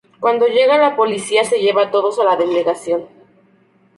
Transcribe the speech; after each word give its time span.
Cuando 0.19 0.47
llega 0.47 0.79
la 0.79 0.95
policía, 0.95 1.43
se 1.45 1.59
lleva 1.59 1.83
a 1.83 1.91
todos 1.91 2.17
a 2.17 2.23
la 2.23 2.35
delegación. 2.35 3.03